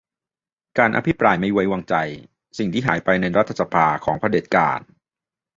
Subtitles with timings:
[0.77, 1.95] การอภิปรายไม่ไว้วางใจ:
[2.57, 4.79] สิ่งที่หายไปในรัฐสภา ของเผด็จการ